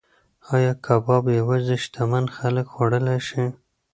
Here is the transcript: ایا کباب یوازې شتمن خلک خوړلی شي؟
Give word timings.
ایا 0.53 0.73
کباب 0.85 1.23
یوازې 1.39 1.75
شتمن 1.83 2.25
خلک 2.37 2.65
خوړلی 2.73 3.19
شي؟ 3.27 3.43